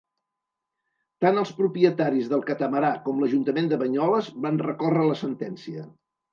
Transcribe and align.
Tant 1.25 1.37
els 1.41 1.51
propietaris 1.57 2.33
del 2.33 2.43
catamarà 2.49 2.91
com 3.05 3.21
l'Ajuntament 3.23 3.71
de 3.77 3.81
Banyoles 3.85 4.33
van 4.49 4.61
recórrer 4.67 5.09
la 5.15 5.23
sentència. 5.25 5.89